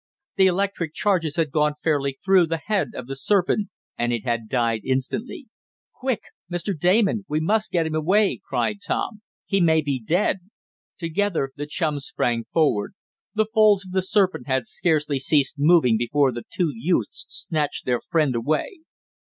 [0.37, 3.69] The electric charges had gone fairly through the head of the serpent
[3.99, 5.45] and it had died instantly.
[5.93, 6.21] "Quick!
[6.51, 6.75] Mr.
[6.75, 7.23] Damon!
[7.29, 9.21] We must get him away!" cried Tom.
[9.45, 10.37] "He may be dead!"
[10.97, 12.95] Together the chums sprang forward.
[13.35, 18.01] The folds of the serpent had scarcely ceased moving before the two youths snatched their
[18.01, 18.79] friend away.